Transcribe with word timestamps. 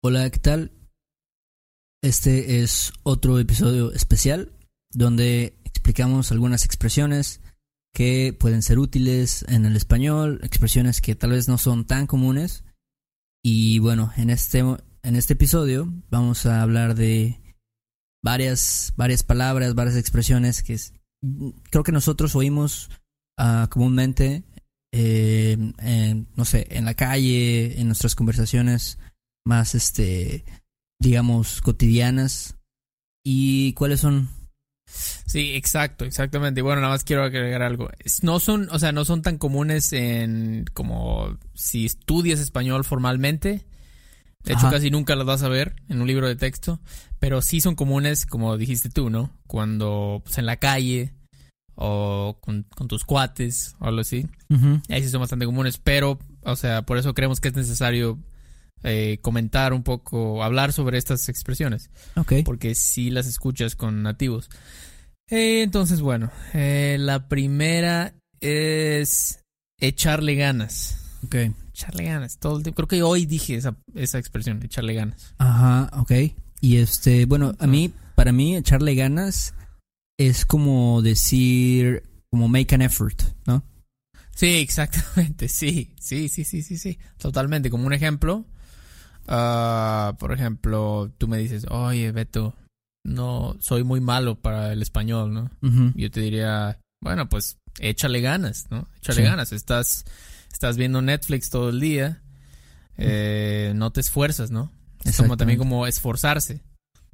Hola, 0.00 0.30
¿qué 0.30 0.38
tal? 0.38 0.70
Este 2.04 2.62
es 2.62 2.92
otro 3.02 3.40
episodio 3.40 3.90
especial 3.90 4.52
donde 4.92 5.58
explicamos 5.64 6.30
algunas 6.30 6.64
expresiones 6.64 7.40
que 7.92 8.32
pueden 8.32 8.62
ser 8.62 8.78
útiles 8.78 9.44
en 9.48 9.66
el 9.66 9.74
español, 9.74 10.38
expresiones 10.44 11.00
que 11.00 11.16
tal 11.16 11.32
vez 11.32 11.48
no 11.48 11.58
son 11.58 11.84
tan 11.84 12.06
comunes. 12.06 12.62
Y 13.42 13.80
bueno, 13.80 14.12
en 14.16 14.30
este, 14.30 14.60
en 14.60 15.16
este 15.16 15.32
episodio 15.32 15.92
vamos 16.10 16.46
a 16.46 16.62
hablar 16.62 16.94
de 16.94 17.40
varias, 18.22 18.92
varias 18.96 19.24
palabras, 19.24 19.74
varias 19.74 19.96
expresiones 19.96 20.62
que 20.62 20.78
creo 21.70 21.82
que 21.82 21.90
nosotros 21.90 22.36
oímos 22.36 22.88
ah, 23.36 23.66
comúnmente, 23.68 24.44
eh, 24.92 25.56
en, 25.78 26.28
no 26.36 26.44
sé, 26.44 26.68
en 26.70 26.84
la 26.84 26.94
calle, 26.94 27.80
en 27.80 27.88
nuestras 27.88 28.14
conversaciones 28.14 28.96
más, 29.48 29.74
este, 29.74 30.44
digamos, 31.00 31.60
cotidianas. 31.62 32.56
¿Y 33.24 33.72
cuáles 33.72 34.00
son? 34.00 34.28
Sí, 34.86 35.54
exacto, 35.54 36.04
exactamente. 36.04 36.62
Bueno, 36.62 36.82
nada 36.82 36.92
más 36.92 37.04
quiero 37.04 37.24
agregar 37.24 37.62
algo. 37.62 37.90
No 38.22 38.40
son, 38.40 38.68
o 38.70 38.78
sea, 38.78 38.92
no 38.92 39.04
son 39.04 39.22
tan 39.22 39.38
comunes 39.38 39.92
en 39.92 40.66
como 40.74 41.36
si 41.54 41.86
estudias 41.86 42.40
español 42.40 42.84
formalmente. 42.84 43.66
De 44.44 44.54
hecho, 44.54 44.70
casi 44.70 44.90
nunca 44.90 45.16
las 45.16 45.26
vas 45.26 45.42
a 45.42 45.48
ver 45.48 45.74
en 45.88 46.00
un 46.00 46.06
libro 46.06 46.28
de 46.28 46.36
texto. 46.36 46.80
Pero 47.18 47.42
sí 47.42 47.60
son 47.60 47.74
comunes, 47.74 48.24
como 48.24 48.56
dijiste 48.56 48.88
tú, 48.88 49.10
¿no? 49.10 49.30
Cuando 49.46 50.22
pues, 50.24 50.38
en 50.38 50.46
la 50.46 50.56
calle 50.56 51.14
o 51.74 52.38
con, 52.40 52.64
tus 52.64 53.04
cuates 53.04 53.76
o 53.80 53.86
algo 53.86 54.00
así. 54.00 54.28
Ahí 54.88 55.02
sí 55.02 55.08
son 55.08 55.20
bastante 55.20 55.46
comunes. 55.46 55.78
Pero, 55.78 56.18
o 56.42 56.56
sea, 56.56 56.82
por 56.82 56.98
eso 56.98 57.14
creemos 57.14 57.40
que 57.40 57.48
es 57.48 57.54
necesario 57.54 58.18
eh, 58.82 59.18
comentar 59.20 59.72
un 59.72 59.82
poco, 59.82 60.42
hablar 60.42 60.72
sobre 60.72 60.98
estas 60.98 61.28
expresiones. 61.28 61.90
Ok. 62.16 62.34
Porque 62.44 62.74
si 62.74 63.10
las 63.10 63.26
escuchas 63.26 63.76
con 63.76 64.02
nativos. 64.02 64.50
Eh, 65.30 65.62
entonces, 65.62 66.00
bueno, 66.00 66.30
eh, 66.54 66.96
la 66.98 67.28
primera 67.28 68.14
es 68.40 69.40
echarle 69.78 70.34
ganas. 70.34 71.18
Ok. 71.24 71.34
Echarle 71.72 72.04
ganas. 72.04 72.38
Todo 72.38 72.58
el 72.58 72.62
tiempo. 72.62 72.76
Creo 72.76 72.88
que 72.88 73.02
hoy 73.02 73.26
dije 73.26 73.54
esa, 73.54 73.76
esa 73.94 74.18
expresión, 74.18 74.62
echarle 74.62 74.94
ganas. 74.94 75.34
Ajá, 75.38 75.90
ok. 75.98 76.12
Y 76.60 76.78
este, 76.78 77.26
bueno, 77.26 77.54
a 77.58 77.66
mí, 77.66 77.92
para 78.14 78.32
mí, 78.32 78.56
echarle 78.56 78.94
ganas 78.94 79.54
es 80.18 80.44
como 80.44 81.00
decir, 81.00 82.02
como 82.30 82.48
make 82.48 82.74
an 82.74 82.82
effort, 82.82 83.22
¿no? 83.46 83.64
Sí, 84.34 84.56
exactamente, 84.56 85.48
sí, 85.48 85.94
sí, 86.00 86.28
sí, 86.28 86.44
sí, 86.44 86.62
sí, 86.62 86.76
sí, 86.76 86.98
totalmente. 87.16 87.70
Como 87.70 87.86
un 87.86 87.92
ejemplo, 87.92 88.44
Ah, 89.28 90.16
por 90.18 90.32
ejemplo, 90.32 91.12
tú 91.18 91.28
me 91.28 91.36
dices, 91.38 91.66
oye, 91.68 92.10
Beto, 92.12 92.54
no, 93.04 93.56
soy 93.60 93.84
muy 93.84 94.00
malo 94.00 94.40
para 94.40 94.72
el 94.72 94.80
español, 94.80 95.32
¿no? 95.34 95.50
Yo 95.94 96.10
te 96.10 96.20
diría, 96.20 96.78
bueno, 97.02 97.28
pues 97.28 97.58
échale 97.78 98.20
ganas, 98.20 98.66
¿no? 98.70 98.88
Échale 98.96 99.22
ganas. 99.22 99.52
Estás, 99.52 100.06
estás 100.50 100.78
viendo 100.78 101.02
Netflix 101.02 101.50
todo 101.50 101.68
el 101.68 101.78
día, 101.78 102.22
eh, 102.96 103.72
no 103.76 103.92
te 103.92 104.00
esfuerzas, 104.00 104.50
¿no? 104.50 104.72
Es 105.04 105.18
como 105.18 105.36
también 105.36 105.58
como 105.58 105.86
esforzarse. 105.86 106.62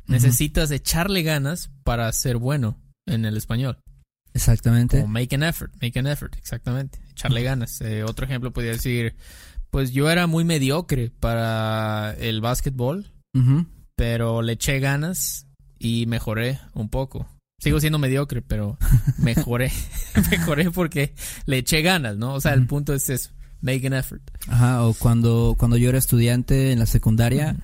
Necesitas 0.06 0.70
echarle 0.70 1.22
ganas 1.22 1.70
para 1.82 2.10
ser 2.12 2.36
bueno 2.36 2.78
en 3.06 3.24
el 3.24 3.36
español. 3.36 3.78
Exactamente. 4.34 5.00
Como 5.00 5.12
make 5.12 5.34
an 5.34 5.42
effort, 5.42 5.72
make 5.80 5.98
an 5.98 6.06
effort, 6.06 6.36
exactamente. 6.36 6.98
Echarle 7.10 7.42
ganas. 7.42 7.80
Eh, 7.80 8.04
otro 8.04 8.26
ejemplo 8.26 8.52
podría 8.52 8.72
decir, 8.72 9.14
pues 9.74 9.90
yo 9.90 10.08
era 10.08 10.28
muy 10.28 10.44
mediocre 10.44 11.10
para 11.18 12.14
el 12.20 12.40
básquetbol, 12.40 13.10
pero 13.96 14.40
le 14.40 14.52
eché 14.52 14.78
ganas 14.78 15.48
y 15.80 16.06
mejoré 16.06 16.60
un 16.74 16.88
poco. 16.88 17.26
Sigo 17.58 17.80
siendo 17.80 17.98
mediocre, 17.98 18.40
pero 18.40 18.78
mejoré. 19.18 19.72
mejoré 20.30 20.70
porque 20.70 21.16
le 21.46 21.58
eché 21.58 21.82
ganas, 21.82 22.16
¿no? 22.16 22.34
O 22.34 22.40
sea, 22.40 22.54
el 22.54 22.68
punto 22.68 22.94
es 22.94 23.10
eso, 23.10 23.30
make 23.62 23.84
an 23.84 23.94
effort. 23.94 24.22
Ajá, 24.46 24.84
o 24.84 24.94
cuando, 24.94 25.56
cuando 25.58 25.76
yo 25.76 25.88
era 25.88 25.98
estudiante 25.98 26.70
en 26.70 26.78
la 26.78 26.86
secundaria, 26.86 27.56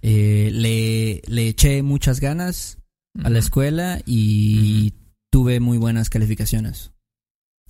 eh, 0.00 0.50
le, 0.52 1.22
le 1.26 1.48
eché 1.48 1.82
muchas 1.82 2.20
ganas 2.20 2.78
a 3.20 3.30
la 3.30 3.40
escuela 3.40 4.00
y 4.06 4.94
tuve 5.32 5.58
muy 5.58 5.76
buenas 5.76 6.08
calificaciones. 6.08 6.92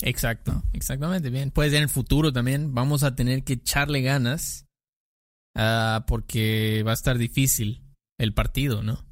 Exacto, 0.03 0.63
exactamente, 0.73 1.31
bien. 1.31 1.51
Pues 1.51 1.73
en 1.73 1.83
el 1.83 1.89
futuro 1.89 2.33
también 2.33 2.75
vamos 2.75 3.03
a 3.03 3.15
tener 3.15 3.43
que 3.43 3.55
echarle 3.55 4.03
ganas 4.03 4.67
uh, 5.57 6.03
porque 6.07 6.83
va 6.87 6.93
a 6.93 6.95
estar 6.95 7.19
difícil 7.19 7.83
el 8.19 8.33
partido, 8.33 8.83
¿no? 8.83 9.05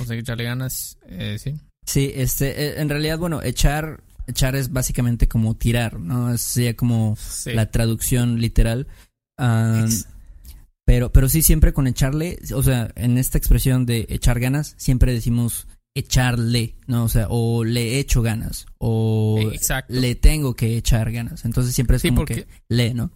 O 0.00 0.04
sea, 0.04 0.16
que 0.16 0.20
echarle 0.20 0.44
ganas, 0.44 0.98
eh, 1.06 1.38
sí. 1.38 1.54
Sí, 1.86 2.12
este, 2.14 2.62
eh, 2.62 2.80
en 2.80 2.88
realidad, 2.88 3.18
bueno, 3.18 3.42
echar, 3.42 4.02
echar 4.26 4.56
es 4.56 4.72
básicamente 4.72 5.28
como 5.28 5.56
tirar, 5.56 5.98
¿no? 5.98 6.36
Sería 6.36 6.76
como 6.76 7.16
la 7.46 7.70
traducción 7.70 8.40
literal. 8.40 8.86
pero, 10.84 11.12
pero 11.12 11.28
sí, 11.28 11.42
siempre 11.42 11.72
con 11.72 11.86
echarle, 11.86 12.38
o 12.54 12.62
sea, 12.62 12.90
en 12.94 13.18
esta 13.18 13.38
expresión 13.38 13.86
de 13.86 14.06
echar 14.08 14.40
ganas, 14.40 14.74
siempre 14.78 15.12
decimos 15.12 15.66
echarle, 15.98 16.76
¿no? 16.86 17.04
O 17.04 17.08
sea, 17.08 17.26
o 17.28 17.64
le 17.64 17.98
echo 17.98 18.22
ganas, 18.22 18.66
o 18.78 19.50
le 19.88 20.14
tengo 20.14 20.54
que 20.54 20.76
echar 20.76 21.10
ganas. 21.10 21.44
Entonces 21.44 21.74
siempre 21.74 21.96
es 21.96 22.02
como 22.02 22.24
que 22.24 22.46
le, 22.68 22.94
¿no? 22.94 23.10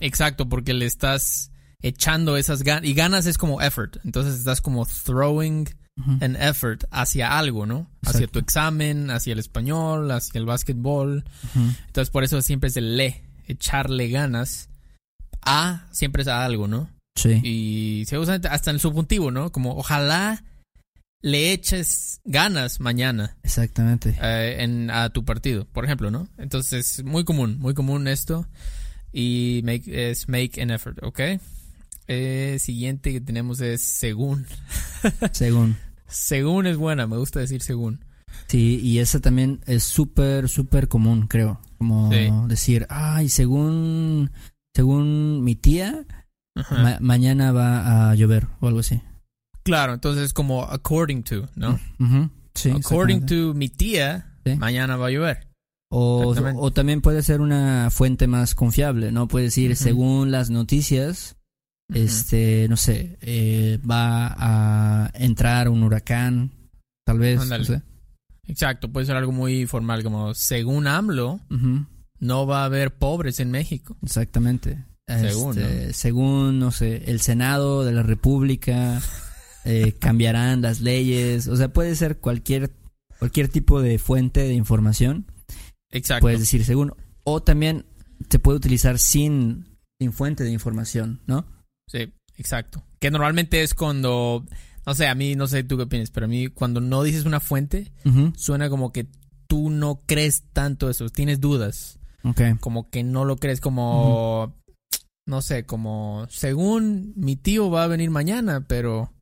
Exacto, 0.00 0.48
porque 0.48 0.74
le 0.74 0.86
estás 0.86 1.50
echando 1.80 2.36
esas 2.36 2.62
ganas, 2.62 2.88
y 2.88 2.94
ganas 2.94 3.26
es 3.26 3.36
como 3.36 3.60
effort, 3.60 3.98
entonces 4.04 4.36
estás 4.36 4.60
como 4.60 4.86
throwing 4.86 5.68
an 6.20 6.36
effort 6.36 6.84
hacia 6.90 7.38
algo, 7.38 7.66
¿no? 7.66 7.88
Hacia 8.02 8.26
tu 8.26 8.38
examen, 8.38 9.10
hacia 9.10 9.32
el 9.32 9.38
español, 9.38 10.10
hacia 10.10 10.38
el 10.38 10.46
básquetbol. 10.46 11.24
Entonces 11.86 12.10
por 12.10 12.24
eso 12.24 12.42
siempre 12.42 12.68
es 12.68 12.76
el 12.76 12.96
le, 12.96 13.22
echarle 13.46 14.08
ganas 14.08 14.70
a, 15.42 15.86
siempre 15.92 16.22
es 16.22 16.28
a 16.28 16.44
algo, 16.44 16.66
¿no? 16.66 16.90
Sí. 17.14 17.40
Y 17.44 18.04
se 18.06 18.18
usa 18.18 18.40
hasta 18.50 18.70
en 18.70 18.76
el 18.76 18.80
subjuntivo, 18.80 19.30
¿no? 19.30 19.52
Como 19.52 19.76
ojalá 19.76 20.42
le 21.24 21.52
eches 21.52 22.20
ganas 22.26 22.80
mañana. 22.80 23.38
Exactamente. 23.42 24.14
Eh, 24.20 24.56
en, 24.58 24.90
a 24.90 25.08
tu 25.08 25.24
partido, 25.24 25.66
por 25.72 25.86
ejemplo, 25.86 26.10
¿no? 26.10 26.28
Entonces, 26.36 27.02
muy 27.02 27.24
común, 27.24 27.56
muy 27.58 27.72
común 27.72 28.06
esto. 28.08 28.46
Y 29.10 29.62
make, 29.64 30.10
es 30.10 30.28
make 30.28 30.60
an 30.60 30.70
effort, 30.70 31.02
¿ok? 31.02 31.20
Eh, 32.08 32.58
siguiente 32.60 33.10
que 33.10 33.22
tenemos 33.22 33.62
es 33.62 33.80
según. 33.80 34.44
según. 35.32 35.78
según 36.06 36.66
es 36.66 36.76
buena, 36.76 37.06
me 37.06 37.16
gusta 37.16 37.40
decir 37.40 37.62
según. 37.62 38.04
Sí, 38.48 38.78
y 38.82 38.98
esa 38.98 39.18
también 39.20 39.60
es 39.64 39.82
súper, 39.82 40.50
súper 40.50 40.88
común, 40.88 41.26
creo. 41.26 41.58
Como 41.78 42.10
decir, 42.48 42.86
ay, 42.90 43.30
según, 43.30 44.30
según 44.74 45.42
mi 45.42 45.54
tía, 45.54 46.04
mañana 47.00 47.50
va 47.52 48.10
a 48.10 48.14
llover 48.14 48.46
o 48.60 48.66
algo 48.66 48.80
así. 48.80 49.00
Claro, 49.64 49.94
entonces 49.94 50.24
es 50.24 50.32
como 50.32 50.62
according 50.64 51.22
to, 51.24 51.48
¿no? 51.56 51.80
sí, 52.54 52.70
according 52.70 53.26
to 53.26 53.54
mi 53.54 53.68
tía, 53.68 54.34
mañana 54.58 54.96
va 54.96 55.06
a 55.08 55.10
llover. 55.10 55.48
O, 55.88 56.34
o, 56.56 56.72
también 56.72 57.00
puede 57.00 57.22
ser 57.22 57.40
una 57.40 57.88
fuente 57.90 58.26
más 58.26 58.54
confiable, 58.54 59.12
¿no? 59.12 59.28
Puede 59.28 59.46
decir, 59.46 59.76
según 59.76 60.32
las 60.32 60.50
noticias, 60.50 61.36
este, 61.92 62.66
no 62.68 62.76
sé, 62.76 63.16
eh, 63.20 63.78
va 63.88 64.34
a 64.36 65.10
entrar 65.14 65.68
un 65.68 65.82
huracán, 65.82 66.50
tal 67.06 67.18
vez. 67.18 67.40
Exacto, 68.46 68.92
puede 68.92 69.06
ser 69.06 69.16
algo 69.16 69.32
muy 69.32 69.66
formal, 69.66 70.02
como 70.02 70.34
según 70.34 70.86
AMLO, 70.86 71.40
no 72.18 72.46
va 72.46 72.62
a 72.62 72.64
haber 72.66 72.96
pobres 72.96 73.40
en 73.40 73.50
México. 73.50 73.96
Exactamente. 74.02 74.84
Según, 75.06 75.58
este, 75.58 75.92
según, 75.92 76.58
no 76.58 76.70
sé, 76.70 77.10
el 77.10 77.20
Senado 77.20 77.84
de 77.84 77.92
la 77.92 78.02
República 78.02 79.00
eh, 79.64 79.92
cambiarán 79.98 80.60
las 80.62 80.80
leyes, 80.80 81.48
o 81.48 81.56
sea, 81.56 81.72
puede 81.72 81.96
ser 81.96 82.18
cualquier, 82.18 82.70
cualquier 83.18 83.48
tipo 83.48 83.80
de 83.80 83.98
fuente 83.98 84.42
de 84.42 84.54
información. 84.54 85.26
Exacto. 85.90 86.22
Puedes 86.22 86.40
decir 86.40 86.64
según, 86.64 86.92
o 87.22 87.42
también 87.42 87.86
se 88.28 88.38
puede 88.38 88.58
utilizar 88.58 88.98
sin, 88.98 89.78
sin 89.98 90.12
fuente 90.12 90.44
de 90.44 90.50
información, 90.50 91.22
¿no? 91.26 91.46
Sí, 91.88 92.12
exacto. 92.36 92.84
Que 92.98 93.10
normalmente 93.10 93.62
es 93.62 93.74
cuando, 93.74 94.44
no 94.86 94.94
sé, 94.94 95.06
a 95.06 95.14
mí, 95.14 95.34
no 95.34 95.46
sé 95.46 95.64
tú 95.64 95.76
qué 95.76 95.84
opinas, 95.84 96.10
pero 96.10 96.26
a 96.26 96.28
mí 96.28 96.48
cuando 96.48 96.80
no 96.80 97.02
dices 97.02 97.24
una 97.24 97.40
fuente, 97.40 97.92
suena 98.36 98.68
como 98.68 98.92
que 98.92 99.06
tú 99.46 99.70
no 99.70 100.00
crees 100.06 100.44
tanto 100.52 100.90
eso, 100.90 101.08
tienes 101.08 101.40
dudas. 101.40 101.98
Okay. 102.22 102.54
Como 102.60 102.90
que 102.90 103.02
no 103.02 103.24
lo 103.24 103.36
crees, 103.36 103.60
como, 103.60 104.54
no 105.26 105.42
sé, 105.42 105.64
como, 105.64 106.26
según 106.28 107.12
mi 107.16 107.36
tío 107.36 107.70
va 107.70 107.84
a 107.84 107.88
venir 107.88 108.10
mañana, 108.10 108.64
pero 108.66 109.12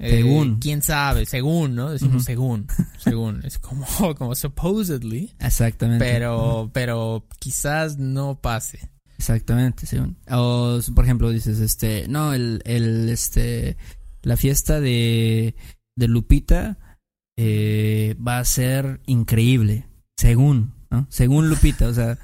eh, 0.00 0.16
según. 0.22 0.58
¿Quién 0.58 0.82
sabe? 0.82 1.26
Según, 1.26 1.74
¿no? 1.74 1.90
Decimos 1.90 2.24
según. 2.24 2.66
Según. 2.98 3.44
Es 3.44 3.58
como, 3.58 3.86
como 4.16 4.34
supposedly. 4.34 5.32
Exactamente. 5.38 6.04
Pero, 6.04 6.70
pero 6.72 7.26
quizás 7.38 7.98
no 7.98 8.40
pase. 8.40 8.90
Exactamente, 9.18 9.86
según. 9.86 10.16
O, 10.30 10.80
por 10.94 11.04
ejemplo, 11.04 11.30
dices, 11.30 11.60
este, 11.60 12.06
no, 12.08 12.32
el, 12.32 12.62
el, 12.64 13.08
este, 13.10 13.76
la 14.22 14.36
fiesta 14.38 14.80
de, 14.80 15.54
de 15.94 16.08
Lupita 16.08 16.78
eh, 17.36 18.16
va 18.26 18.38
a 18.38 18.44
ser 18.46 19.00
increíble, 19.04 19.86
según, 20.16 20.72
¿no? 20.90 21.06
Según 21.10 21.50
Lupita, 21.50 21.88
o 21.88 21.92
sea, 21.94 22.18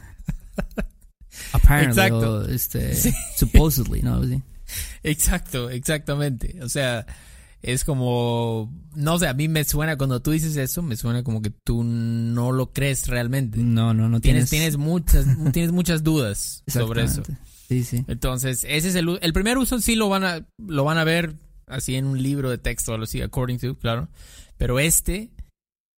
apparently, 1.52 1.90
Exacto. 2.02 2.38
o, 2.38 2.43
este, 2.49 2.94
Sí. 2.94 3.12
supposedly, 3.37 4.00
¿no? 4.02 4.25
Sí. 4.25 4.43
Exacto, 5.02 5.70
exactamente. 5.70 6.58
O 6.62 6.69
sea, 6.69 7.06
es 7.67 7.85
como, 7.85 8.73
no 8.95 9.19
sé, 9.19 9.27
a 9.27 9.35
mí 9.35 9.49
me 9.49 9.65
suena 9.65 9.97
cuando 9.99 10.23
tú 10.23 10.31
dices 10.31 10.57
eso, 10.57 10.83
me 10.83 10.97
suena 10.97 11.23
como 11.25 11.43
que 11.43 11.51
tú 11.51 11.83
no 11.85 12.53
lo 12.53 12.73
crees 12.73 13.09
realmente. 13.09 13.59
No, 13.59 13.93
no, 13.93 14.09
no 14.09 14.21
Tienes, 14.21 14.49
tienes, 14.49 14.75
tienes 14.75 14.77
muchas, 14.79 15.27
tienes 15.53 15.73
muchas 15.73 16.03
dudas 16.05 16.63
sobre 16.69 17.05
eso. 17.05 17.23
Sí, 17.69 17.83
sí. 17.83 18.05
Entonces, 18.07 18.65
ese 18.69 18.89
es 18.89 18.95
el, 18.95 19.19
el 19.21 19.33
primer 19.33 19.59
uso 19.59 19.81
sí 19.81 19.97
lo 19.97 20.09
van 20.09 20.23
a, 20.25 20.47
lo 20.59 20.85
van 20.85 20.99
a 20.99 21.05
ver 21.05 21.35
así 21.67 21.97
en 21.97 22.07
un 22.07 22.23
libro 22.23 22.49
de 22.51 22.59
texto 22.59 22.95
o 22.95 23.03
así, 23.03 23.21
according 23.21 23.59
to, 23.59 23.77
claro. 23.77 24.09
Pero 24.57 24.79
este, 24.79 25.31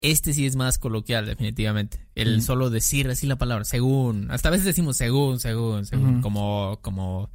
este 0.00 0.32
sí 0.32 0.46
es 0.46 0.56
más 0.56 0.78
coloquial, 0.78 1.26
definitivamente. 1.26 2.06
El 2.14 2.38
Mm. 2.38 2.40
solo 2.40 2.70
decir 2.70 3.10
así 3.10 3.26
la 3.26 3.36
palabra, 3.36 3.66
según. 3.66 4.30
Hasta 4.30 4.48
a 4.48 4.52
veces 4.52 4.64
decimos 4.64 4.96
según, 4.96 5.38
según, 5.38 5.84
según, 5.84 6.22
como, 6.22 6.78
como, 6.80 7.30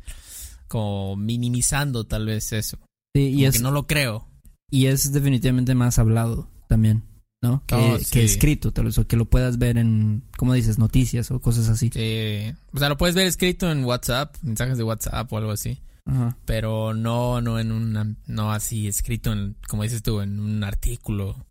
como 0.67 1.15
minimizando 1.15 2.05
tal 2.05 2.25
vez 2.25 2.51
eso. 2.51 2.79
Sí, 3.15 3.29
y 3.29 3.45
es, 3.45 3.57
que 3.57 3.63
no 3.63 3.71
lo 3.71 3.85
creo. 3.87 4.27
y 4.71 4.87
es 4.87 5.11
definitivamente 5.11 5.75
más 5.75 5.99
hablado 5.99 6.49
también, 6.67 7.03
¿no? 7.41 7.63
Que, 7.67 7.75
Oh, 7.75 7.97
que 8.11 8.23
escrito, 8.23 8.71
tal 8.73 8.85
vez, 8.85 8.97
o 8.97 9.05
que 9.07 9.17
lo 9.17 9.25
puedas 9.25 9.57
ver 9.59 9.77
en, 9.77 10.23
¿cómo 10.37 10.53
dices? 10.53 10.79
Noticias 10.79 11.29
o 11.29 11.39
cosas 11.39 11.69
así. 11.69 11.91
Sí. 11.93 12.53
O 12.73 12.79
sea, 12.79 12.89
lo 12.89 12.97
puedes 12.97 13.15
ver 13.15 13.27
escrito 13.27 13.71
en 13.71 13.85
WhatsApp, 13.85 14.35
mensajes 14.41 14.77
de 14.77 14.83
WhatsApp 14.83 15.31
o 15.31 15.37
algo 15.37 15.51
así. 15.51 15.79
Ajá. 16.05 16.35
pero 16.43 16.93
no 16.93 17.39
no 17.39 17.59
en 17.59 17.71
una 17.71 18.13
no 18.27 18.51
así 18.51 18.89
escrito 18.89 19.31
en 19.31 19.55
como 19.69 19.83
dices 19.83 20.03
tú 20.03 20.19
en 20.19 20.37
un 20.37 20.61
artículo 20.65 21.45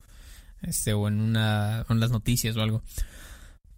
este 0.61 0.93
o 0.93 1.09
en 1.09 1.23
una 1.23 1.87
en 1.89 2.01
las 2.01 2.11
noticias 2.11 2.55
o 2.59 2.61
algo 2.61 2.83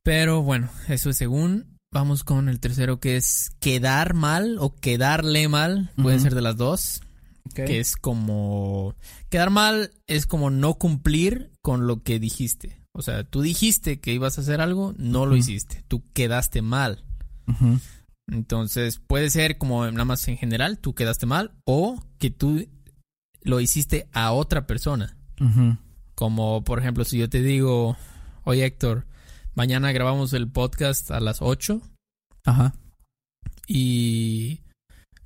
pero 0.02 0.42
bueno 0.42 0.68
eso 0.88 1.10
es 1.10 1.16
según 1.16 1.78
vamos 1.92 2.24
con 2.24 2.48
el 2.48 2.58
tercero 2.58 2.98
que 2.98 3.14
es 3.14 3.52
quedar 3.60 4.14
mal 4.14 4.56
o 4.58 4.74
quedarle 4.74 5.46
mal 5.46 5.92
puede 5.94 6.18
ser 6.18 6.34
de 6.34 6.42
las 6.42 6.56
dos 6.56 7.02
que 7.54 7.80
es 7.80 7.96
como 7.96 8.94
quedar 9.30 9.50
mal 9.50 9.92
es 10.06 10.26
como 10.26 10.50
no 10.50 10.74
cumplir 10.74 11.52
con 11.62 11.86
lo 11.86 12.02
que 12.02 12.18
dijiste. 12.18 12.82
O 12.92 13.02
sea 13.02 13.24
tú 13.24 13.40
dijiste 13.40 14.00
que 14.00 14.12
ibas 14.12 14.38
a 14.38 14.42
hacer 14.42 14.60
algo 14.60 14.94
no 14.98 15.26
lo 15.26 15.36
hiciste. 15.36 15.84
Tú 15.88 16.02
quedaste 16.12 16.60
mal. 16.62 17.04
Entonces, 18.26 19.00
puede 19.06 19.28
ser 19.30 19.58
como 19.58 19.84
nada 19.90 20.04
más 20.04 20.26
en 20.28 20.38
general, 20.38 20.78
tú 20.78 20.94
quedaste 20.94 21.26
mal 21.26 21.52
o 21.64 22.02
que 22.18 22.30
tú 22.30 22.66
lo 23.42 23.60
hiciste 23.60 24.08
a 24.12 24.32
otra 24.32 24.66
persona. 24.66 25.16
Como 26.14 26.64
por 26.64 26.78
ejemplo, 26.78 27.04
si 27.04 27.18
yo 27.18 27.28
te 27.28 27.42
digo, 27.42 27.96
oye 28.44 28.64
Héctor, 28.64 29.06
mañana 29.54 29.92
grabamos 29.92 30.32
el 30.32 30.50
podcast 30.50 31.10
a 31.10 31.20
las 31.20 31.42
8 31.42 31.82
Ajá. 32.44 32.74
y 33.66 34.60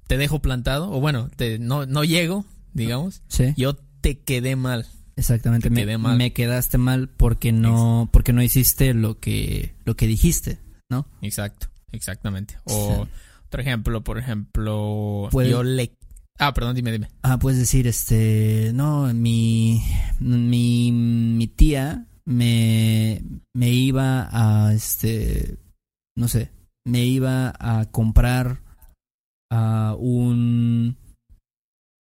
te 0.09 0.17
dejo 0.19 0.41
plantado, 0.43 0.91
o 0.91 1.01
bueno, 1.01 1.31
te, 1.37 1.61
no, 1.61 1.87
no 1.87 2.03
llego, 2.03 2.45
digamos, 2.75 3.23
Sí. 3.29 3.55
yo 3.57 3.75
te 4.01 4.19
quedé 4.19 4.57
mal. 4.57 4.87
Exactamente. 5.17 5.69
Te 5.69 5.75
Me, 5.75 5.83
quedé 5.83 5.99
mal. 5.99 6.17
me 6.17 6.33
quedaste 6.33 6.79
mal 6.79 7.09
porque 7.09 7.53
no, 7.53 8.09
porque 8.13 8.33
no 8.33 8.43
hiciste 8.43 8.95
lo 8.95 9.19
que, 9.21 9.75
lo 9.85 9.97
que 9.97 10.07
dijiste, 10.07 10.59
¿no? 10.91 11.07
Exacto, 11.23 11.69
exactamente. 11.93 12.57
O 12.65 13.05
Sí. 13.05 13.11
otro 13.47 13.61
ejemplo, 13.61 14.03
por 14.03 14.19
ejemplo, 14.19 15.29
Puede- 15.31 15.51
yo 15.51 15.63
le... 15.63 15.93
Ah, 16.39 16.55
perdón, 16.55 16.77
dime, 16.77 16.93
dime. 16.93 17.09
Ah, 17.23 17.39
puedes 17.41 17.59
decir, 17.59 17.89
este, 17.89 18.71
no, 18.75 19.13
mi, 19.13 19.83
mi, 20.21 20.93
mi 20.93 21.47
tía 21.49 22.07
me, 22.25 23.23
me 23.55 23.71
iba 23.71 24.29
a, 24.31 24.73
este, 24.73 25.57
no 26.17 26.29
sé, 26.29 26.51
me 26.85 27.05
iba 27.05 27.53
a 27.59 27.87
comprar 27.91 28.61
a 29.51 29.95
un, 29.99 30.97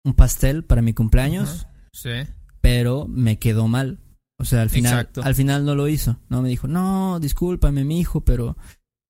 un 0.05 0.13
pastel 0.13 0.63
para 0.63 0.81
mi 0.81 0.93
cumpleaños. 0.93 1.67
Sí. 1.93 2.11
pero 2.61 3.07
me 3.07 3.39
quedó 3.39 3.67
mal. 3.67 3.99
O 4.37 4.45
sea, 4.45 4.61
al 4.61 4.69
final, 4.69 4.93
Exacto. 4.93 5.21
al 5.23 5.35
final 5.35 5.65
no 5.65 5.75
lo 5.75 5.87
hizo, 5.87 6.19
¿no? 6.29 6.41
Me 6.41 6.49
dijo, 6.49 6.67
no, 6.67 7.19
discúlpame, 7.19 7.83
mi 7.83 7.99
hijo, 7.99 8.21
pero 8.21 8.55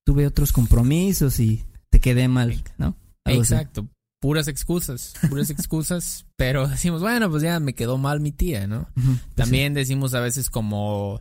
tuve 0.04 0.26
otros 0.26 0.50
compromisos 0.52 1.38
y 1.38 1.64
te 1.90 2.00
quedé 2.00 2.26
mal, 2.26 2.64
¿no? 2.78 2.96
Algo 3.24 3.42
así. 3.42 3.54
Exacto. 3.54 3.88
Puras 4.20 4.48
excusas, 4.48 5.14
puras 5.28 5.50
excusas, 5.50 6.26
pero 6.36 6.66
decimos, 6.68 7.00
bueno, 7.00 7.30
pues 7.30 7.42
ya 7.42 7.60
me 7.60 7.74
quedó 7.74 7.96
mal 7.96 8.20
mi 8.20 8.32
tía, 8.32 8.66
¿no? 8.66 8.88
Pues 8.94 9.34
También 9.36 9.72
decimos 9.72 10.14
a 10.14 10.20
veces 10.20 10.50
como, 10.50 11.20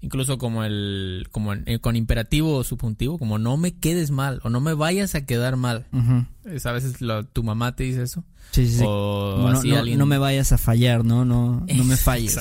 incluso 0.00 0.38
como 0.38 0.64
el, 0.64 1.26
como 1.30 1.52
en- 1.52 1.64
eh, 1.66 1.78
con 1.80 1.96
imperativo 1.96 2.54
o 2.56 2.64
subjuntivo, 2.64 3.18
como 3.18 3.38
no 3.38 3.56
me 3.56 3.72
quedes 3.76 4.10
mal 4.10 4.40
o 4.44 4.50
no 4.50 4.60
me 4.60 4.74
vayas 4.74 5.14
a 5.14 5.24
quedar 5.26 5.56
mal. 5.56 5.86
Es 6.44 6.66
a 6.66 6.72
veces 6.72 7.00
lo- 7.00 7.24
tu 7.24 7.42
mamá 7.42 7.74
te 7.76 7.84
dice 7.84 8.02
eso. 8.02 8.24
Sí, 8.52 8.66
sí, 8.66 8.78
sí. 8.78 8.84
O 8.86 9.36
no, 9.40 9.48
así 9.48 9.68
no- 9.70 9.78
alguien. 9.78 9.98
no 9.98 10.06
me 10.06 10.16
vayas 10.18 10.52
a 10.52 10.58
fallar, 10.58 11.04
¿no? 11.04 11.24
No, 11.24 11.64
no 11.66 11.84
me 11.84 11.96
falles. 11.96 12.38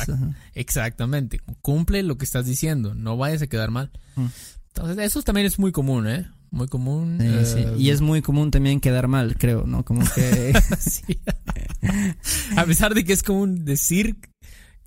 Exactamente. 0.54 1.42
Cumple 1.62 2.04
lo 2.04 2.18
que 2.18 2.25
estás 2.25 2.45
diciendo, 2.45 2.94
no 2.95 3.18
vayas 3.18 3.42
a 3.42 3.48
quedar 3.48 3.71
mal. 3.71 3.92
Mm. 4.15 4.25
Entonces, 4.69 4.98
eso 5.06 5.21
también 5.24 5.48
es 5.48 5.60
muy 5.60 5.71
común, 5.71 6.07
¿eh? 6.07 6.27
Muy 6.50 6.68
común. 6.68 7.18
Sí, 7.19 7.27
eh, 7.27 7.45
sí. 7.75 7.81
Y 7.83 7.89
es 7.89 8.00
muy 8.01 8.21
común 8.21 8.51
también 8.51 8.80
quedar 8.80 9.07
mal, 9.10 9.36
creo, 9.38 9.65
¿no? 9.68 9.83
Como 9.83 10.01
que... 10.15 10.53
sí. 10.80 11.19
a 12.56 12.63
pesar 12.65 12.94
de 12.94 13.03
que 13.03 13.13
es 13.13 13.24
común 13.24 13.65
decir, 13.65 14.18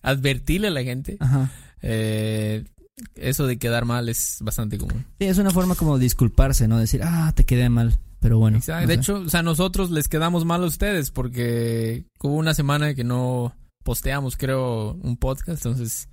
advertirle 0.02 0.68
a 0.68 0.70
la 0.70 0.82
gente, 0.82 1.16
Ajá. 1.20 1.50
Eh, 1.82 2.64
eso 3.14 3.46
de 3.46 3.58
quedar 3.58 3.84
mal 3.84 4.08
es 4.08 4.38
bastante 4.40 4.78
común. 4.78 5.06
Sí, 5.18 5.26
es 5.26 5.38
una 5.38 5.50
forma 5.50 5.74
como 5.74 5.98
disculparse, 5.98 6.68
¿no? 6.68 6.78
Decir, 6.78 7.00
ah, 7.04 7.32
te 7.34 7.44
quedé 7.44 7.68
mal. 7.68 7.98
Pero 8.20 8.38
bueno. 8.38 8.58
Exacto. 8.58 8.82
no 8.82 8.88
De 8.88 8.94
sé. 8.94 9.00
hecho, 9.00 9.14
o 9.20 9.28
sea, 9.30 9.42
nosotros 9.42 9.90
les 9.90 10.06
quedamos 10.08 10.44
mal 10.44 10.62
a 10.62 10.66
ustedes 10.66 11.10
porque 11.10 12.04
hubo 12.20 12.34
una 12.34 12.52
semana 12.52 12.94
que 12.94 13.04
no 13.04 13.54
posteamos, 13.82 14.36
creo, 14.36 14.92
un 15.02 15.16
podcast, 15.16 15.64
entonces, 15.64 16.08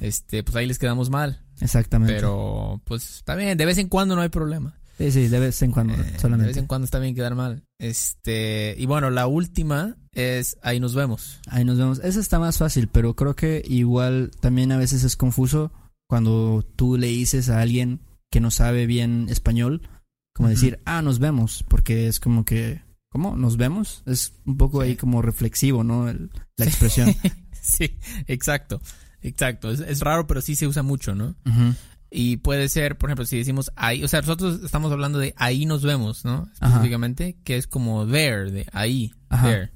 este, 0.00 0.44
pues 0.44 0.54
ahí 0.54 0.66
les 0.66 0.78
quedamos 0.78 1.10
mal. 1.10 1.42
Exactamente. 1.60 2.14
Pero, 2.14 2.80
pues, 2.84 3.16
está 3.16 3.34
bien, 3.34 3.58
de 3.58 3.66
vez 3.66 3.78
en 3.78 3.88
cuando 3.88 4.14
no 4.14 4.22
hay 4.22 4.28
problema. 4.28 4.78
Sí, 5.00 5.10
sí, 5.12 5.28
de 5.28 5.40
vez 5.40 5.62
en 5.62 5.72
cuando, 5.72 5.94
Eh, 5.94 6.02
de 6.12 6.18
solamente. 6.18 6.48
vez 6.48 6.56
en 6.58 6.66
cuando 6.66 6.84
está 6.84 6.98
bien 6.98 7.14
quedar 7.14 7.34
mal. 7.34 7.64
Este, 7.78 8.74
y 8.78 8.84
bueno, 8.86 9.08
la 9.10 9.26
última 9.26 9.96
es 10.12 10.58
ahí 10.62 10.78
nos 10.78 10.94
vemos. 10.94 11.40
Ahí 11.48 11.64
nos 11.64 11.78
vemos. 11.78 12.00
Esa 12.04 12.20
está 12.20 12.38
más 12.38 12.58
fácil, 12.58 12.88
pero 12.88 13.14
creo 13.16 13.34
que 13.34 13.62
igual 13.66 14.30
también 14.40 14.72
a 14.72 14.76
veces 14.76 15.02
es 15.04 15.16
confuso 15.16 15.72
cuando 16.08 16.64
tú 16.76 16.96
le 16.98 17.06
dices 17.06 17.48
a 17.48 17.60
alguien 17.60 18.00
que 18.30 18.40
no 18.40 18.50
sabe 18.50 18.86
bien 18.86 19.26
español, 19.30 19.88
como 20.34 20.48
decir, 20.50 20.80
ah, 20.84 21.02
nos 21.02 21.18
vemos, 21.18 21.64
porque 21.68 22.06
es 22.06 22.20
como 22.20 22.44
que, 22.44 22.82
¿cómo? 23.10 23.36
¿Nos 23.36 23.56
vemos? 23.56 24.02
Es 24.06 24.34
un 24.44 24.56
poco 24.56 24.82
Sí. 24.82 24.88
ahí 24.88 24.96
como 24.96 25.22
reflexivo, 25.22 25.82
¿no? 25.82 26.08
El- 26.08 26.30
la 26.58 26.64
Sí. 26.66 26.70
expresión. 26.70 27.14
sí, 27.62 27.96
exacto. 28.26 28.80
Exacto. 29.22 29.70
Es, 29.70 29.80
es 29.80 30.00
raro, 30.00 30.26
pero 30.26 30.40
sí 30.40 30.56
se 30.56 30.66
usa 30.66 30.82
mucho, 30.82 31.14
¿no? 31.14 31.34
Y 32.10 32.38
puede 32.38 32.68
ser, 32.68 32.98
por 32.98 33.08
ejemplo, 33.08 33.24
si 33.24 33.38
decimos 33.38 33.70
ahí, 33.76 34.02
o 34.02 34.08
sea, 34.08 34.20
nosotros 34.20 34.60
estamos 34.64 34.90
hablando 34.90 35.18
de 35.18 35.32
ahí 35.36 35.64
nos 35.64 35.82
vemos, 35.82 36.24
¿no? 36.24 36.48
Ajá. 36.58 36.66
Específicamente, 36.66 37.36
que 37.44 37.56
es 37.56 37.66
como 37.68 38.06
there, 38.06 38.50
de 38.50 38.66
ahí, 38.72 39.12
Ajá. 39.28 39.48
there. 39.48 39.72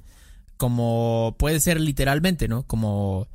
Como 0.57 1.35
puede 1.39 1.59
ser 1.61 1.79
literalmente, 1.79 2.47
¿no? 2.49 2.63
Como, 2.63 3.27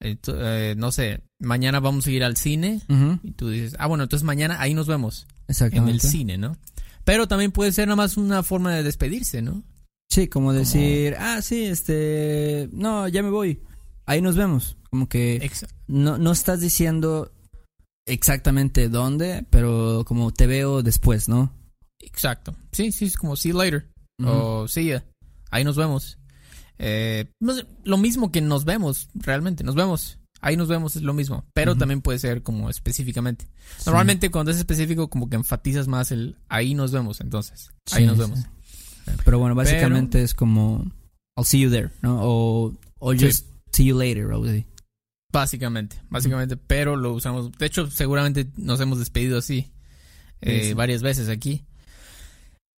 eh, 0.00 0.16
eh, 0.26 0.74
no 0.76 0.90
sé, 0.90 1.22
mañana 1.38 1.78
vamos 1.78 2.06
a 2.06 2.10
ir 2.10 2.24
al 2.24 2.36
cine 2.36 2.82
y 3.22 3.30
tú 3.32 3.50
dices, 3.50 3.76
ah, 3.78 3.86
bueno, 3.86 4.04
entonces 4.04 4.24
mañana 4.24 4.60
ahí 4.60 4.74
nos 4.74 4.86
vemos 4.86 5.26
en 5.30 5.52
Exactamente. 5.52 5.92
el 5.92 6.00
cine, 6.00 6.38
¿no? 6.38 6.56
Pero 7.04 7.28
también 7.28 7.52
puede 7.52 7.72
ser 7.72 7.86
nada 7.88 7.96
más 7.96 8.16
una 8.16 8.42
forma 8.42 8.74
de 8.74 8.82
despedirse, 8.82 9.42
¿no? 9.42 9.62
Sí, 10.08 10.26
como 10.26 10.52
decir, 10.52 11.14
ah, 11.20 11.40
sí, 11.40 11.64
este, 11.66 12.68
no, 12.72 13.06
ya 13.06 13.22
me 13.22 13.30
voy. 13.30 13.62
Ahí 14.06 14.20
nos 14.20 14.34
vemos. 14.34 14.76
Como 14.90 15.08
que 15.08 15.48
no, 15.86 16.18
no 16.18 16.32
estás 16.32 16.60
diciendo 16.60 17.30
exactamente 18.06 18.88
dónde, 18.88 19.46
pero 19.50 20.04
como 20.06 20.32
te 20.32 20.46
veo 20.46 20.82
después, 20.82 21.28
¿no? 21.28 21.52
exacto. 22.02 22.54
Sí, 22.72 22.92
sí, 22.92 23.04
es 23.06 23.16
como 23.16 23.36
see 23.36 23.52
you 23.52 23.58
later. 23.58 23.88
O 24.24 24.66
see 24.68 24.86
ya. 24.86 25.04
Ahí 25.50 25.64
nos 25.64 25.76
vemos. 25.76 26.18
Eh, 26.78 27.30
no 27.40 27.54
sé, 27.54 27.66
lo 27.84 27.98
mismo 27.98 28.32
que 28.32 28.40
nos 28.40 28.64
vemos, 28.64 29.08
realmente. 29.14 29.64
Nos 29.64 29.74
vemos. 29.74 30.18
Ahí 30.40 30.56
nos 30.56 30.68
vemos 30.68 30.96
es 30.96 31.02
lo 31.02 31.12
mismo. 31.12 31.44
Pero 31.52 31.76
también 31.76 32.00
puede 32.00 32.18
ser 32.18 32.42
como 32.42 32.70
específicamente. 32.70 33.46
Normalmente 33.84 34.30
cuando 34.30 34.50
es 34.50 34.56
específico 34.56 35.08
como 35.10 35.28
que 35.28 35.36
enfatizas 35.36 35.86
más 35.88 36.10
el 36.12 36.36
ahí 36.48 36.74
nos 36.74 36.92
vemos. 36.92 37.20
Entonces, 37.20 37.70
ahí 37.92 38.02
Sí, 38.02 38.06
nos 38.06 38.16
vemos. 38.18 38.38
sí. 38.38 38.46
Pero 39.24 39.38
bueno, 39.38 39.54
básicamente 39.54 40.22
es 40.22 40.34
como 40.34 40.90
I'll 41.36 41.44
see 41.44 41.60
you 41.60 41.70
there, 41.70 41.90
¿no? 42.02 42.18
O, 42.22 42.74
just 43.18 43.46
see 43.72 43.86
you 43.86 43.98
later, 43.98 44.26
o 44.32 44.44
así. 44.44 44.64
Básicamente, 45.32 45.96
básicamente. 46.08 46.56
Pero 46.56 46.96
lo 46.96 47.12
usamos. 47.12 47.52
De 47.52 47.66
hecho, 47.66 47.90
seguramente 47.90 48.48
nos 48.56 48.80
hemos 48.80 48.98
despedido 48.98 49.38
así. 49.38 49.70
eh, 50.40 50.68
Sí, 50.68 50.74
varias 50.74 51.02
veces 51.02 51.28
aquí. 51.28 51.64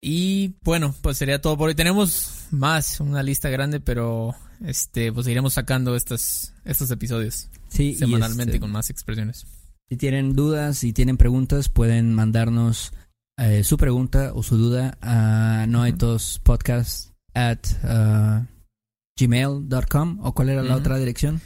Y 0.04 0.56
bueno, 0.64 0.94
pues 1.00 1.16
sería 1.16 1.40
todo 1.40 1.56
por 1.56 1.68
hoy. 1.68 1.74
Tenemos 1.76 2.46
más, 2.50 2.98
una 3.00 3.22
lista 3.22 3.48
grande, 3.50 3.78
pero 3.78 4.34
este, 4.64 5.12
pues 5.12 5.28
iremos 5.28 5.54
sacando 5.54 5.94
estos, 5.94 6.52
estos 6.64 6.90
episodios 6.90 7.48
Sí, 7.68 7.94
semanalmente 7.94 8.52
este, 8.52 8.60
con 8.60 8.72
más 8.72 8.90
expresiones. 8.90 9.46
Si 9.88 9.96
tienen 9.96 10.34
dudas, 10.34 10.78
si 10.78 10.92
tienen 10.92 11.16
preguntas, 11.16 11.68
pueden 11.68 12.14
mandarnos 12.14 12.92
eh, 13.38 13.62
su 13.64 13.76
pregunta 13.76 14.32
o 14.34 14.42
su 14.42 14.56
duda 14.56 14.98
a 15.00 15.66
noaitospodcast 15.68 17.12
at 17.34 17.64
uh, 17.84 18.44
gmail.com 19.18 20.18
o 20.22 20.34
cuál 20.34 20.48
era 20.50 20.62
la 20.62 20.76
otra 20.76 20.98
dirección? 20.98 21.40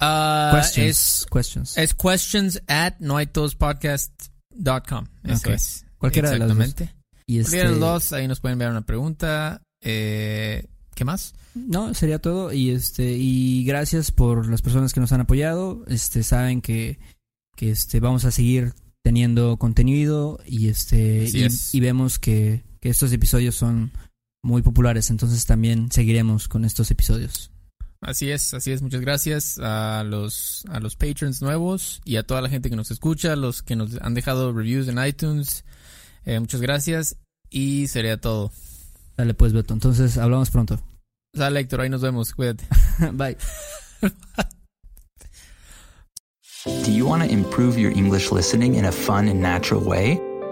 Ah, 0.00 0.52
questions. 0.54 0.88
es, 0.88 1.26
questions. 1.30 1.76
es 1.78 1.94
questions 1.94 2.62
at 2.68 2.94
noaitospodcast.com. 3.00 5.06
Eso 5.24 5.48
Ok. 5.48 5.54
es. 5.54 5.84
Cualquiera 5.98 6.30
de 6.30 6.38
las 6.38 6.48
dos. 6.48 6.58
Exactamente. 6.58 6.94
y 7.26 7.40
Cualquiera 7.40 7.68
de 7.68 7.74
este, 7.74 7.80
dos, 7.84 8.12
ahí 8.12 8.28
nos 8.28 8.40
pueden 8.40 8.54
enviar 8.54 8.70
una 8.70 8.86
pregunta. 8.86 9.62
Eh, 9.82 10.66
¿Qué 10.94 11.04
más? 11.04 11.34
No, 11.54 11.94
sería 11.94 12.20
todo 12.20 12.52
y 12.52 12.70
este 12.70 13.12
y 13.12 13.64
gracias 13.64 14.10
por 14.12 14.48
las 14.48 14.62
personas 14.62 14.92
que 14.92 15.00
nos 15.00 15.12
han 15.12 15.20
apoyado. 15.20 15.84
Este 15.88 16.22
saben 16.22 16.60
que 16.60 16.98
que 17.56 17.70
este 17.70 17.98
vamos 18.00 18.24
a 18.24 18.30
seguir 18.30 18.72
teniendo 19.02 19.56
contenido 19.58 20.38
y 20.46 20.68
este 20.68 21.24
Así 21.26 21.38
y, 21.38 21.44
es. 21.44 21.74
y 21.74 21.80
vemos 21.80 22.18
que, 22.18 22.64
que 22.80 22.90
estos 22.90 23.12
episodios 23.12 23.54
son 23.56 23.92
muy 24.42 24.62
populares, 24.62 25.10
entonces 25.10 25.44
también 25.46 25.90
seguiremos 25.90 26.46
con 26.46 26.64
estos 26.64 26.90
episodios. 26.92 27.50
Así 28.00 28.30
es, 28.30 28.54
así 28.54 28.72
es. 28.72 28.80
Muchas 28.80 29.00
gracias 29.00 29.58
a 29.60 30.04
los, 30.04 30.64
a 30.68 30.80
los 30.80 30.96
patrons 30.96 31.42
nuevos 31.42 32.00
y 32.04 32.16
a 32.16 32.22
toda 32.22 32.40
la 32.40 32.48
gente 32.48 32.70
que 32.70 32.76
nos 32.76 32.90
escucha, 32.90 33.34
los 33.34 33.62
que 33.62 33.76
nos 33.76 34.00
han 34.00 34.14
dejado 34.14 34.52
reviews 34.52 34.88
en 34.88 35.04
iTunes. 35.04 35.64
Eh, 36.24 36.38
muchas 36.38 36.60
gracias 36.60 37.16
y 37.50 37.88
sería 37.88 38.20
todo. 38.20 38.52
Dale 39.16 39.34
pues 39.34 39.52
Beto, 39.52 39.74
entonces 39.74 40.16
hablamos 40.16 40.50
pronto. 40.50 40.80
Sale 41.34 41.60
Héctor, 41.60 41.80
ahí 41.80 41.88
nos 41.88 42.02
vemos. 42.02 42.32
Cuídate. 42.32 42.66
Bye. 43.12 43.36
Do 46.64 46.92
you 46.92 47.06
want 47.06 47.22
to 47.22 47.30
improve 47.30 47.78
your 47.78 47.92
English 47.92 48.30
listening 48.30 48.74
in 48.74 48.84
a 48.84 48.92
fun 48.92 49.28
and 49.28 49.40
natural 49.40 49.82
way? 49.82 50.20